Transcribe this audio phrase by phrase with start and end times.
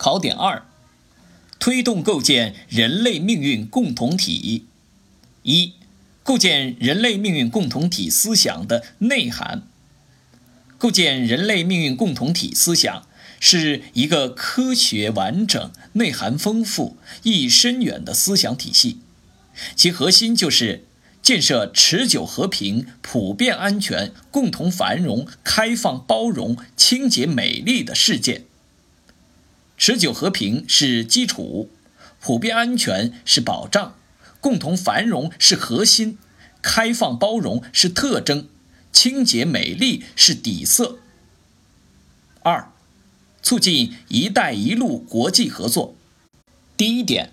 [0.00, 0.62] 考点二：
[1.58, 4.64] 推动构建人类命运共同体。
[5.42, 5.74] 一、
[6.22, 9.64] 构建人类命运共同体思想的内涵。
[10.78, 13.06] 构建人类命运共同体思想
[13.38, 19.00] 是一个科学完整、内涵丰富、意义深远的思想体系，
[19.76, 20.86] 其核心就是
[21.20, 28.46] 建设持久和平、普遍安全、共同繁荣、开放包容、清洁美丽的世界。
[29.80, 31.70] 持久和平是基础，
[32.20, 33.94] 普遍安全是保障，
[34.38, 36.18] 共同繁荣是核心，
[36.60, 38.46] 开放包容是特征，
[38.92, 40.98] 清洁美丽是底色。
[42.42, 42.70] 二，
[43.42, 45.94] 促进“一带一路”国际合作。
[46.76, 47.32] 第一点，“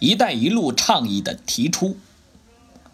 [0.00, 1.98] 一带一路”倡议的提出。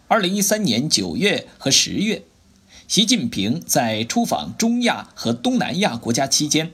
[0.09, 2.23] 二零一三年九月和十月，
[2.89, 6.73] 习近平在出访中亚和东南亚国家期间。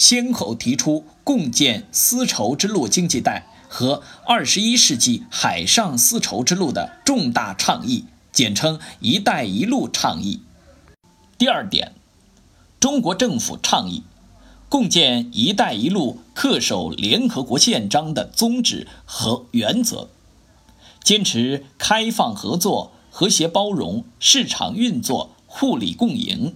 [0.00, 10.40] 先后提出共建丝绸之路经济带和二十一世纪海上丝绸之路的重大倡议，简称“一带一路”倡议。
[11.36, 11.92] 第二点，
[12.80, 14.02] 中国政府倡议
[14.70, 20.08] 共建“一带一路”恪守联合国宪章的宗旨和原则，
[21.04, 26.54] 坚持开放合作、和谐包容、市场运作、互利共赢，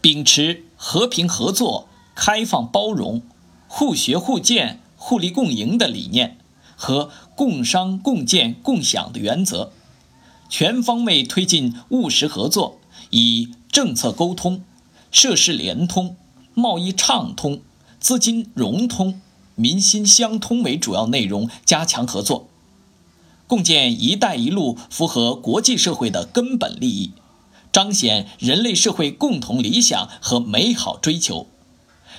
[0.00, 1.87] 秉持和平合作。
[2.20, 3.22] 开放包容、
[3.68, 6.36] 互学互鉴、互利共赢的理念
[6.74, 9.70] 和共商共建共享的原则，
[10.48, 12.80] 全方位推进务实合作，
[13.10, 14.64] 以政策沟通、
[15.12, 16.16] 设施联通、
[16.54, 17.60] 贸易畅通、
[18.00, 19.20] 资金融通、
[19.54, 22.48] 民心相通为主要内容加强合作，
[23.46, 27.12] 共建“一带一路”符合国际社会的根本利益，
[27.70, 31.46] 彰显人类社会共同理想和美好追求。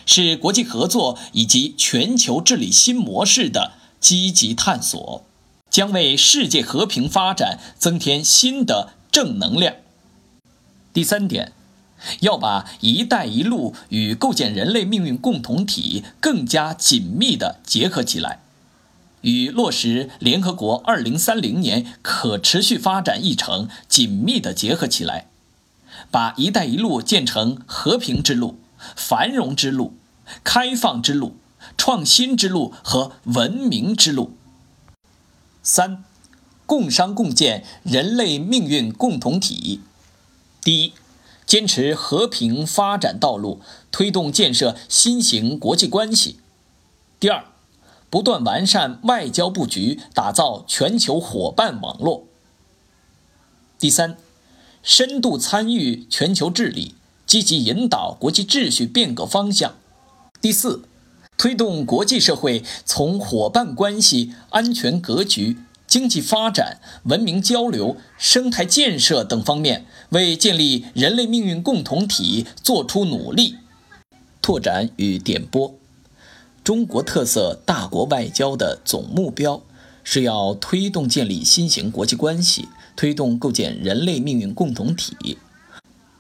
[0.06, 5.24] 是国际合作以及全球治理新模式的积极探索，
[5.70, 9.76] 将为世界和平发展增添新的正能量。
[10.92, 11.54] 第三点，
[12.22, 18.40] 要把“一带一路”与构建人类命运共同体更加紧密地结合起来，
[19.22, 25.28] 与落实联合国2030年可持续发展议程紧密地结合起来，
[26.10, 28.58] 把“一带一路”建成和平之路、
[28.96, 29.96] 繁荣之路。
[30.44, 31.38] 开放之路、
[31.76, 34.38] 创新之路和文明之路。
[35.64, 36.04] 三、
[36.68, 39.82] 共商共建人类命运共同体。
[40.62, 40.94] 第一，
[41.48, 43.60] 坚持和平发展道路，
[43.92, 46.40] 推动建设新型国际关系。
[47.20, 47.46] 第二，
[48.12, 52.28] 不断完善外交布局，打造全球伙伴网络。
[53.80, 54.16] 第三，
[54.84, 56.94] 深度参与全球治理，
[57.30, 59.76] 积极引导国际秩序变革方向。
[60.42, 60.82] 第四，
[61.38, 73.58] 推动国际社会从伙伴关系、安全格局、经济发展、文明交流、生态建设等方面，为建立人类命运共同体作出努力。
[74.42, 75.76] 拓展与点拨：
[76.64, 79.62] 中国特色大国外交的总目标
[80.04, 85.38] 是要推动建立新型国际关系，推动构建人类命运共同体，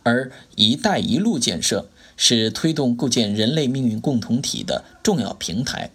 [0.10, 1.90] 而“一带一路”建设。
[2.22, 5.90] 是推动构建人类命运共同体的重要平台。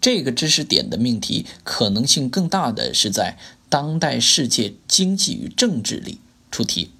[0.00, 3.38] 这个知识点的命题可能性更大的是在
[3.68, 6.18] 当代世界经济与政治里
[6.50, 6.90] 出题，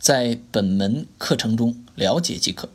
[0.00, 2.68] 在本门课程中了解即可。